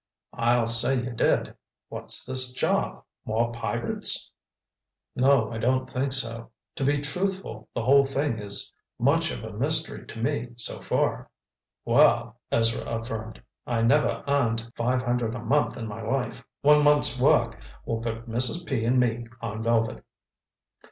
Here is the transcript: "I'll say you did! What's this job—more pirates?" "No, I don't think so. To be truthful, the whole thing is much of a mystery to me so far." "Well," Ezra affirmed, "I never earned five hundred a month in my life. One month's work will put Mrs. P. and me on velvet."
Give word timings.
"I'll 0.33 0.65
say 0.65 0.99
you 1.03 1.11
did! 1.11 1.55
What's 1.89 2.25
this 2.25 2.53
job—more 2.53 3.51
pirates?" 3.51 4.31
"No, 5.15 5.51
I 5.51 5.59
don't 5.59 5.93
think 5.93 6.11
so. 6.11 6.49
To 6.77 6.83
be 6.83 6.97
truthful, 7.01 7.69
the 7.75 7.83
whole 7.83 8.03
thing 8.03 8.39
is 8.39 8.73
much 8.97 9.29
of 9.29 9.43
a 9.43 9.53
mystery 9.53 10.07
to 10.07 10.19
me 10.19 10.53
so 10.55 10.79
far." 10.81 11.29
"Well," 11.85 12.39
Ezra 12.51 12.83
affirmed, 12.83 13.43
"I 13.67 13.83
never 13.83 14.23
earned 14.27 14.71
five 14.75 15.03
hundred 15.03 15.35
a 15.35 15.39
month 15.45 15.77
in 15.77 15.85
my 15.85 16.01
life. 16.01 16.43
One 16.61 16.83
month's 16.83 17.19
work 17.19 17.59
will 17.85 18.01
put 18.01 18.27
Mrs. 18.27 18.65
P. 18.65 18.83
and 18.83 18.99
me 18.99 19.27
on 19.39 19.61
velvet." 19.61 20.03